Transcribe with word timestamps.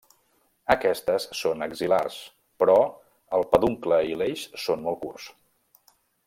Aquestes 0.75 1.27
són 1.39 1.61
axil·lars 1.65 2.17
però 2.63 2.79
el 3.39 3.45
peduncle 3.53 4.01
i 4.15 4.19
l'eix 4.23 4.47
són 4.67 4.83
molt 4.89 5.01
curts. 5.07 5.31